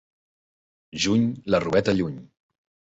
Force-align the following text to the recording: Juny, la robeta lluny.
Juny, 1.05 1.29
la 1.55 1.61
robeta 1.69 1.99
lluny. 2.03 2.21